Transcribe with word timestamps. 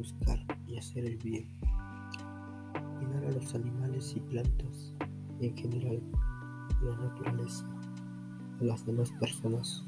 buscar 0.00 0.38
y 0.66 0.78
hacer 0.78 1.04
el 1.04 1.18
bien, 1.18 1.46
cuidar 2.72 3.22
a 3.26 3.32
los 3.32 3.54
animales 3.54 4.14
y 4.16 4.20
plantas 4.20 4.94
en 5.40 5.54
general 5.54 6.00
la 6.82 6.96
naturaleza, 6.96 7.66
a 8.62 8.64
las 8.64 8.86
demás 8.86 9.10
personas. 9.20 9.84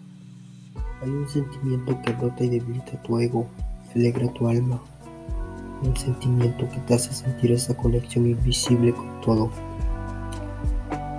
Hay 1.01 1.09
un 1.09 1.27
sentimiento 1.27 1.99
que 2.03 2.13
rota 2.13 2.45
y 2.45 2.51
debilita 2.51 3.03
tu 3.03 3.19
ego 3.21 3.47
y 3.95 4.01
alegra 4.01 4.31
tu 4.35 4.49
alma, 4.49 4.83
un 5.83 5.97
sentimiento 5.97 6.69
que 6.69 6.81
te 6.81 6.95
hace 6.95 7.15
sentir 7.15 7.53
esa 7.53 7.75
conexión 7.75 8.27
invisible 8.27 8.93
con 8.93 9.19
todo. 9.23 9.51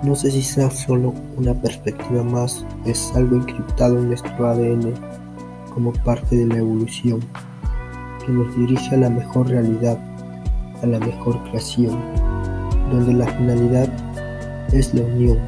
No 0.04 0.14
sé 0.14 0.30
si 0.30 0.42
sea 0.42 0.70
solo 0.70 1.14
una 1.36 1.60
perspectiva 1.60 2.22
más, 2.22 2.64
es 2.84 3.12
algo 3.16 3.38
encriptado 3.38 3.98
en 3.98 4.06
nuestro 4.08 4.46
ADN 4.46 4.94
como 5.74 5.92
parte 5.92 6.36
de 6.36 6.46
la 6.46 6.58
evolución 6.58 7.20
que 8.24 8.32
nos 8.32 8.56
dirige 8.56 8.94
a 8.94 8.98
la 8.98 9.10
mejor 9.10 9.48
realidad, 9.48 9.98
a 10.82 10.86
la 10.86 10.98
mejor 10.98 11.42
creación, 11.44 11.98
donde 12.90 13.14
la 13.14 13.26
finalidad 13.26 13.88
es 14.72 14.94
la 14.94 15.02
unión. 15.02 15.38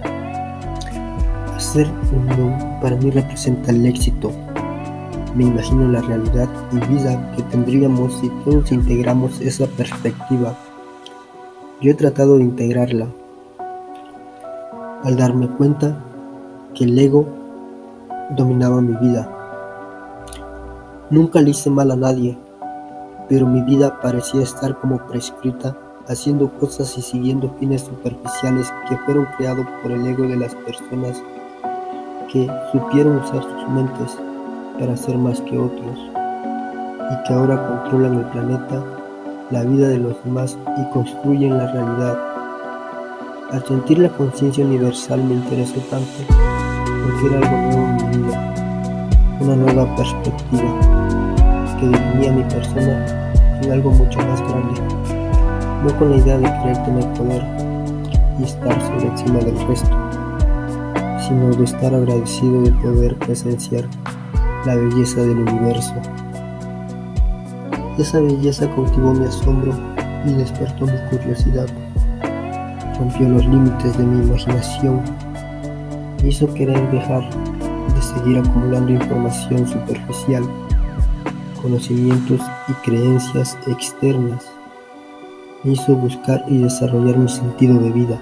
Hacer 1.55 1.89
unión 2.13 2.55
para 2.81 2.97
mí 2.97 3.11
representa 3.11 3.71
el 3.71 3.87
éxito. 3.87 4.31
Me 5.35 5.45
imagino 5.45 5.89
la 5.89 6.01
realidad 6.01 6.49
y 6.73 6.79
vida 6.93 7.33
que 7.37 7.43
tendríamos 7.45 8.19
si 8.21 8.29
todos 8.45 8.73
integramos 8.73 9.41
esa 9.41 9.67
perspectiva. 9.67 10.57
Yo 11.81 11.91
he 11.91 11.95
tratado 11.95 12.39
de 12.39 12.45
integrarla 12.45 13.07
al 15.05 15.17
darme 15.17 15.49
cuenta 15.49 16.03
que 16.75 16.85
el 16.85 16.99
ego 16.99 17.27
dominaba 18.31 18.81
mi 18.81 18.95
vida. 18.97 19.31
Nunca 21.11 21.41
le 21.41 21.51
hice 21.51 21.71
mal 21.71 21.91
a 21.91 21.97
nadie, 21.97 22.37
pero 23.29 23.47
mi 23.47 23.63
vida 23.63 24.01
parecía 24.01 24.43
estar 24.43 24.79
como 24.79 24.99
prescrita, 25.07 25.77
haciendo 26.09 26.49
cosas 26.53 26.97
y 26.97 27.03
siguiendo 27.03 27.53
fines 27.59 27.83
superficiales 27.83 28.73
que 28.89 28.97
fueron 28.99 29.27
creados 29.37 29.67
por 29.83 29.91
el 29.91 30.07
ego 30.07 30.25
de 30.25 30.37
las 30.37 30.55
personas 30.55 31.21
que 32.33 32.49
supieron 32.71 33.19
usar 33.19 33.43
sus 33.43 33.69
mentes 33.69 34.17
para 34.79 34.97
ser 34.97 35.19
más 35.19 35.41
que 35.41 35.59
otros 35.59 35.99
y 37.11 37.27
que 37.27 37.35
ahora 37.35 37.67
controlan 37.67 38.19
el 38.19 38.25
planeta, 38.27 38.85
la 39.51 39.63
vida 39.63 39.89
de 39.89 39.99
los 39.99 40.23
demás 40.25 40.57
y 40.77 40.93
construyen 40.93 41.59
la 41.59 41.73
realidad. 41.73 42.19
Al 43.51 43.65
sentir 43.65 43.99
la 43.99 44.09
conciencia 44.11 44.65
universal 44.65 45.23
me 45.23 45.35
interesó 45.35 45.81
tanto 45.91 46.07
porque 46.29 47.27
era 47.27 47.39
algo 47.39 47.57
nuevo 47.57 47.87
en 47.87 48.11
mi 48.11 48.17
vida, 48.19 48.55
una 49.41 49.57
nueva 49.57 49.97
perspectiva 49.97 51.26
que 51.79 51.87
definía 51.87 52.33
mi 52.33 52.43
persona 52.45 53.07
en 53.63 53.73
algo 53.73 53.91
mucho 53.91 54.19
más 54.19 54.41
grande, 54.43 54.81
no 55.85 55.99
con 55.99 56.11
la 56.11 56.17
idea 56.17 56.39
de 56.39 56.45
querer 56.45 56.83
tener 56.85 57.13
poder 57.15 57.43
y 58.39 58.45
estar 58.45 58.81
sobre 58.83 59.09
encima 59.09 59.39
del 59.39 59.59
resto, 59.67 59.91
sino 61.27 61.51
de 61.51 61.65
estar 61.65 61.95
agradecido 61.95 62.63
de 62.63 62.73
poder 62.73 63.17
presenciar 63.19 63.85
la 64.65 64.75
belleza 64.75 65.21
del 65.21 65.39
universo. 65.39 65.95
Esa 67.99 68.21
belleza 68.21 68.69
cautivó 68.75 69.15
mi 69.15 69.27
asombro 69.27 69.73
y 70.27 70.33
despertó 70.33 70.87
mi 70.87 70.99
curiosidad, 71.11 71.67
rompió 72.99 73.29
los 73.29 73.47
límites 73.47 73.97
de 73.97 74.05
mi 74.05 74.27
imaginación, 74.27 75.01
hizo 76.25 76.53
querer 76.53 76.91
dejar 76.91 77.23
de 77.95 78.03
seguir 78.03 78.39
acumulando 78.39 78.93
información 78.93 79.67
superficial 79.67 80.45
conocimientos 81.67 82.41
y 82.69 82.73
creencias 82.85 83.59
externas. 83.67 84.49
Me 85.65 85.73
hizo 85.73 85.97
buscar 85.97 86.45
y 86.47 86.59
desarrollar 86.59 87.19
mi 87.19 87.29
sentido 87.29 87.81
de 87.81 87.91
vida. 87.91 88.21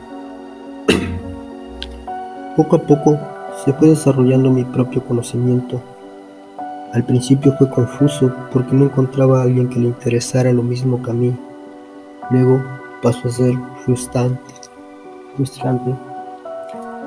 poco 2.57 2.77
a 2.77 2.79
poco 2.79 3.19
se 3.63 3.75
fue 3.75 3.89
desarrollando 3.89 4.49
mi 4.49 4.65
propio 4.65 5.05
conocimiento. 5.05 5.79
Al 6.95 7.05
principio 7.05 7.55
fue 7.59 7.69
confuso 7.69 8.33
porque 8.51 8.75
no 8.75 8.87
encontraba 8.87 9.41
a 9.41 9.43
alguien 9.43 9.69
que 9.69 9.79
le 9.79 9.89
interesara 9.89 10.51
lo 10.51 10.63
mismo 10.63 11.03
que 11.03 11.11
a 11.11 11.15
mí. 11.15 11.37
Luego 12.31 12.63
pasó 13.03 13.29
a 13.29 13.31
ser 13.31 13.55
frustrante, 13.85 14.55
frustrante 15.37 15.95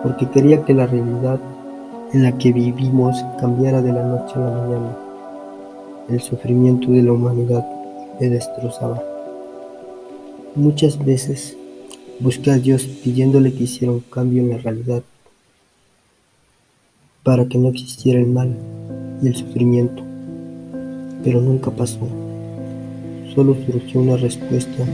porque 0.04 0.30
quería 0.30 0.64
que 0.64 0.76
la 0.76 0.86
realidad 0.86 1.40
en 2.14 2.22
la 2.22 2.38
que 2.38 2.54
vivimos 2.54 3.26
cambiara 3.40 3.82
de 3.82 3.92
la 3.92 4.04
noche 4.04 4.36
a 4.36 4.40
la 4.40 4.52
mañana. 4.52 5.07
El 6.10 6.22
sufrimiento 6.22 6.92
de 6.92 7.04
la 7.04 7.12
humanidad 7.12 7.66
me 8.20 8.30
destrozaba. 8.30 9.04
Muchas 10.56 11.04
veces 11.04 11.58
busqué 12.22 12.52
a 12.52 12.58
Dios 12.58 12.84
pidiéndole 13.04 13.54
que 13.54 13.66
hiciera 13.66 13.92
un 13.92 14.00
cambio 14.00 14.42
en 14.42 14.50
la 14.52 14.58
realidad 14.58 15.04
para 17.24 17.46
que 17.46 17.58
no 17.58 17.68
existiera 17.68 18.22
el 18.22 18.28
mal 18.28 18.56
y 19.22 19.28
el 19.28 19.36
sufrimiento, 19.36 20.02
pero 21.26 21.42
nunca 21.42 21.72
pasó. 21.72 22.08
Solo 23.36 23.54
surgió 23.66 24.00
una 24.00 24.16
respuesta 24.16 24.86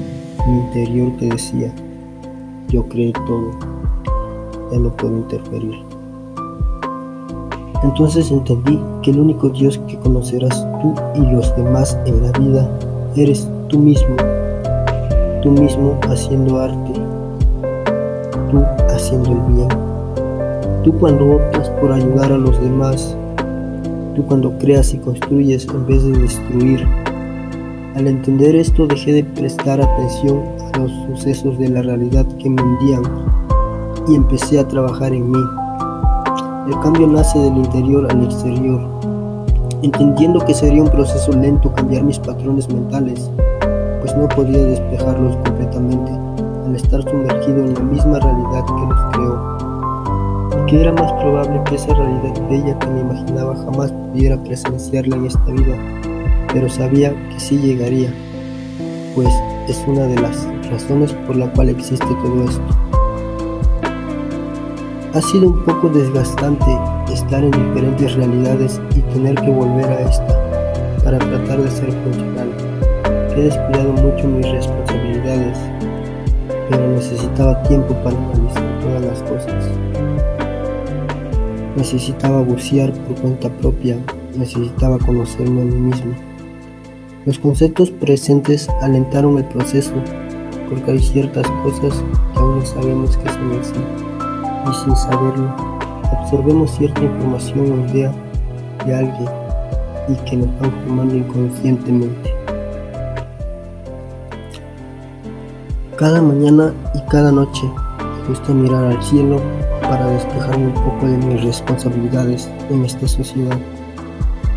en 0.47 0.51
mi 0.51 0.62
interior 0.66 1.16
que 1.18 1.28
decía, 1.28 1.72
yo 2.69 2.90
creé 2.90 3.13
todo, 3.28 3.51
ya 4.72 4.80
no 4.80 4.97
puedo 4.97 5.16
interferir. 5.16 5.93
Entonces 7.84 8.32
entendí 8.32 8.80
que 9.02 9.12
el 9.12 9.20
único 9.20 9.50
Dios 9.50 9.78
que 9.88 9.98
conocerás 10.00 10.66
tú 10.82 10.94
y 11.16 11.32
los 11.32 11.56
demás 11.58 11.98
en 12.06 12.22
la 12.24 12.32
vida 12.40 12.70
eres 13.16 13.48
tú 13.68 13.78
mismo, 13.78 14.16
tú 15.42 15.52
mismo 15.52 16.00
haciendo 16.10 16.60
arte, 16.60 16.94
tú 18.50 18.64
haciendo 18.90 19.32
el 19.32 19.54
bien, 19.54 19.68
tú 20.84 20.98
cuando 20.98 21.36
optas 21.36 21.70
por 21.82 21.92
ayudar 21.92 22.32
a 22.32 22.38
los 22.38 22.60
demás, 22.62 23.18
tú 24.16 24.26
cuando 24.26 24.58
creas 24.60 24.94
y 24.94 24.98
construyes 24.98 25.68
en 25.68 25.86
vez 25.86 26.04
de 26.04 26.20
destruir. 26.20 26.88
Al 27.96 28.08
entender 28.08 28.56
esto 28.56 28.88
dejé 28.88 29.12
de 29.12 29.24
prestar 29.24 29.82
atención 29.82 30.42
a 30.74 30.80
los 30.80 30.92
sucesos 31.08 31.60
de 31.60 31.70
la 31.70 31.82
realidad 31.82 32.26
que 32.40 32.50
me 32.50 32.62
hundían 32.62 33.04
y 34.08 34.16
empecé 34.16 34.60
a 34.60 34.68
trabajar 34.68 35.14
en 35.14 35.30
mí. 35.30 35.62
El 36.66 36.79
cambio 36.79 37.07
nace 37.07 37.38
del 37.40 37.57
interior 37.57 38.09
al 38.09 38.24
exterior, 38.24 38.79
entendiendo 39.81 40.40
que 40.46 40.53
sería 40.53 40.81
un 40.81 40.88
proceso 40.88 41.34
lento 41.34 41.69
cambiar 41.74 42.03
mis 42.03 42.18
patrones 42.19 42.69
mentales, 42.69 43.29
pues 44.00 44.16
no 44.16 44.29
podía 44.29 44.63
despejarlos 44.63 45.35
completamente 45.38 46.12
al 46.66 46.74
estar 46.74 47.03
sumergido 47.03 47.66
en 47.66 47.74
la 47.74 47.79
misma 47.81 48.19
realidad 48.19 48.66
que 48.66 48.85
los 48.88 49.01
creó, 49.12 50.63
y 50.63 50.66
que 50.69 50.81
era 50.81 50.94
más 50.94 51.12
probable 51.22 51.62
que 51.66 51.75
esa 51.75 51.94
realidad 51.94 52.50
bella 52.50 52.80
que 52.80 52.88
me 52.88 53.01
imaginaba 53.01 53.56
jamás 53.57 53.91
pudiera 53.91 54.41
presenciarla 54.41 55.18
en 55.18 55.25
esta 55.25 55.51
vida, 55.51 55.78
pero 56.53 56.69
sabía 56.69 57.12
que 57.30 57.40
sí 57.41 57.57
llegaría, 57.57 58.13
pues 59.16 59.28
es 59.68 59.84
una 59.85 60.03
de 60.03 60.22
las 60.22 60.47
razones 60.72 61.12
por 61.28 61.35
la 61.35 61.51
cual 61.51 61.69
existe 61.69 62.07
todo 62.24 62.45
esto. 62.45 63.03
Ha 65.13 65.21
sido 65.21 65.50
un 65.50 65.63
poco 65.63 65.89
desgastante 65.89 66.75
estar 67.13 67.44
en 67.44 67.51
diferentes 67.51 68.15
realidades 68.15 68.81
y 68.95 69.01
tener 69.13 69.36
que 69.36 69.51
volver 69.51 69.86
a 69.86 70.01
esta 70.10 71.00
para 71.04 71.19
tratar 71.19 71.62
de 71.62 71.69
ser 71.69 71.92
funcional. 71.92 72.50
He 73.38 73.44
descuidado 73.44 73.94
mucho 73.94 74.27
mis 74.27 74.50
responsabilidades, 74.50 75.60
pero 76.68 76.88
necesitaba 76.88 77.62
tiempo 77.62 77.94
para 78.04 78.18
analizar 78.18 78.80
todas 78.81 79.06
las 79.06 79.21
cosas. 79.21 79.69
Necesitaba 81.75 82.42
bucear 82.42 82.92
por 82.92 83.16
cuenta 83.21 83.50
propia, 83.50 83.95
necesitaba 84.36 84.98
conocerme 84.98 85.62
a 85.62 85.66
mí 85.66 85.75
mismo. 85.75 86.13
Los 87.27 87.38
conceptos 87.38 87.92
presentes 87.92 88.68
alentaron 88.81 89.38
el 89.38 89.45
proceso, 89.45 89.94
porque 90.68 90.89
hay 90.89 91.00
ciertas 91.00 91.48
cosas 91.62 92.04
que 92.33 92.39
aún 92.39 92.57
no 92.57 92.66
sabemos 92.66 93.16
que 93.16 93.30
son 93.30 93.51
en 93.54 93.63
sí 93.63 94.12
y 94.69 94.74
sin 94.74 94.95
saberlo, 94.95 95.50
absorbemos 96.12 96.71
cierta 96.71 97.01
información 97.01 97.71
o 97.71 97.89
idea 97.89 98.12
de 98.86 98.95
alguien 98.95 99.30
y 100.07 100.15
que 100.30 100.38
nos 100.38 100.60
van 100.60 100.71
formando 100.83 101.15
inconscientemente. 101.15 102.33
Cada 105.98 106.21
mañana 106.21 106.74
y 106.94 107.10
cada 107.10 107.31
noche 107.31 107.63
me 108.21 108.30
gusta 108.30 108.54
mirar 108.54 108.86
al 108.86 109.04
cielo 109.04 109.39
para 109.81 110.07
despejarme 110.07 110.68
un 110.68 110.74
poco 110.74 111.07
de 111.07 111.18
mis 111.18 111.44
responsabilidades 111.44 112.50
en 112.69 112.86
esta 112.86 113.07
sociedad, 113.07 113.57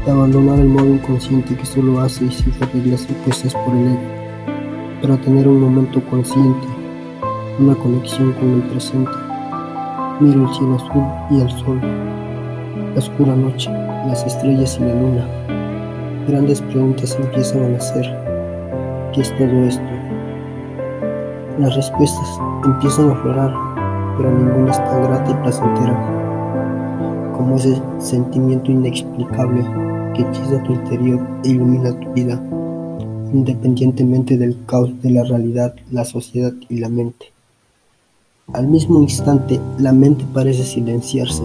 de 0.04 0.10
abandonar 0.10 0.58
el 0.58 0.68
modo 0.68 0.86
inconsciente 0.86 1.56
que 1.56 1.66
solo 1.66 2.00
hace 2.00 2.24
y 2.24 2.30
sigue 2.30 2.64
reglas 2.72 3.06
impuestas 3.08 3.54
por 3.54 3.74
el 3.74 3.88
ego, 3.88 4.00
para 5.02 5.16
tener 5.18 5.46
un 5.46 5.60
momento 5.60 6.02
consciente, 6.08 6.66
una 7.58 7.74
conexión 7.74 8.32
con 8.32 8.54
el 8.54 8.62
presente 8.62 9.25
Miro 10.18 10.48
el 10.48 10.54
cielo 10.54 10.76
azul 10.76 11.04
y 11.30 11.40
el 11.42 11.50
sol, 11.50 11.78
la 12.94 12.98
oscura 12.98 13.36
noche, 13.36 13.70
las 14.06 14.24
estrellas 14.26 14.78
y 14.80 14.84
la 14.84 14.94
luna. 14.94 15.28
grandes 16.26 16.62
preguntas 16.62 17.18
empiezan 17.20 17.64
a 17.64 17.68
nacer. 17.68 18.06
¿Qué 19.12 19.20
es 19.20 19.36
todo 19.36 19.64
esto? 19.64 19.82
Las 21.58 21.76
respuestas 21.76 22.40
empiezan 22.64 23.10
a 23.10 23.12
aflorar, 23.12 23.54
pero 24.16 24.30
ninguna 24.30 24.70
es 24.70 24.78
tan 24.78 25.02
grata 25.02 25.30
y 25.30 25.34
placentera 25.42 26.16
como 27.36 27.56
ese 27.56 27.80
sentimiento 27.98 28.72
inexplicable 28.72 29.62
que 30.14 30.22
hechiza 30.22 30.62
tu 30.62 30.72
interior 30.72 31.20
e 31.44 31.50
ilumina 31.50 31.92
tu 32.00 32.10
vida, 32.14 32.40
independientemente 33.34 34.38
del 34.38 34.56
caos 34.64 34.90
de 35.02 35.10
la 35.10 35.24
realidad, 35.24 35.74
la 35.90 36.06
sociedad 36.06 36.54
y 36.70 36.78
la 36.78 36.88
mente. 36.88 37.35
Al 38.52 38.68
mismo 38.68 39.00
instante, 39.00 39.60
la 39.76 39.92
mente 39.92 40.24
parece 40.32 40.62
silenciarse 40.62 41.42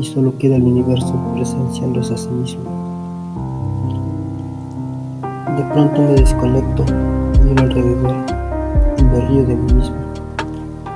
y 0.00 0.04
solo 0.04 0.36
queda 0.36 0.56
el 0.56 0.64
universo 0.64 1.14
presenciándose 1.32 2.14
a 2.14 2.16
sí 2.16 2.28
mismo. 2.28 2.64
De 5.56 5.62
pronto 5.72 6.02
me 6.02 6.14
desconecto, 6.14 6.84
miro 7.44 7.62
alrededor 7.62 8.16
y 8.98 9.02
me 9.04 9.20
río 9.28 9.46
de 9.46 9.54
mí 9.54 9.72
mismo, 9.74 9.96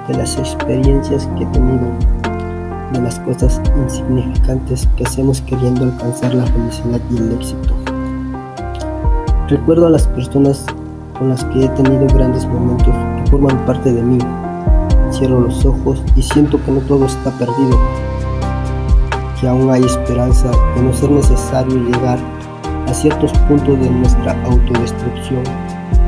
de 0.08 0.14
las 0.14 0.37
experiencias 0.38 1.29
que 1.38 1.44
he 1.44 1.46
tenido, 1.46 1.87
de 2.93 3.00
las 3.00 3.20
cosas 3.20 3.61
insignificantes 3.76 4.88
que 4.96 5.05
hacemos 5.05 5.41
queriendo 5.43 5.85
alcanzar 5.85 6.35
la 6.35 6.46
felicidad 6.46 7.00
y 7.12 7.17
el 7.17 7.32
éxito. 7.35 7.75
Recuerdo 9.49 9.87
a 9.87 9.91
las 9.91 10.08
personas 10.08 10.67
con 11.17 11.29
las 11.29 11.44
que 11.44 11.64
he 11.64 11.69
tenido 11.69 12.08
grandes 12.08 12.44
momentos 12.46 13.13
forman 13.30 13.64
parte 13.66 13.92
de 13.92 14.02
mí. 14.02 14.18
Cierro 15.10 15.40
los 15.40 15.64
ojos 15.64 16.02
y 16.16 16.22
siento 16.22 16.62
que 16.64 16.72
no 16.72 16.80
todo 16.80 17.06
está 17.06 17.30
perdido, 17.32 17.78
que 19.40 19.46
aún 19.46 19.70
hay 19.70 19.84
esperanza 19.84 20.50
de 20.74 20.82
no 20.82 20.92
ser 20.92 21.10
necesario 21.10 21.76
llegar 21.76 22.18
a 22.88 22.94
ciertos 22.94 23.32
puntos 23.48 23.78
de 23.78 23.90
nuestra 23.90 24.32
autodestrucción 24.44 25.42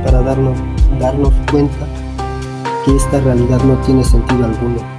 para 0.05 0.23
darnos, 0.23 0.59
darnos 1.01 1.33
cuenta 1.51 1.87
que 2.85 2.97
esta 2.97 3.21
realidad 3.21 3.61
no 3.65 3.75
tiene 3.85 4.05
sentido 4.05 4.45
alguno. 4.45 4.96